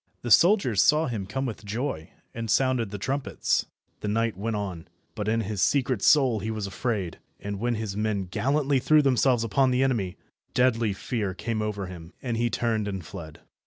[0.23, 3.67] The soldiers saw him come with joy, and sounded the trumpets.
[3.99, 7.95] The knight went on, but in his secret soul he was afraid, and when his
[7.95, 10.17] men gallantly threw themselves upon the enemy,
[10.55, 13.41] deadly fear came over him, and he turned and fled.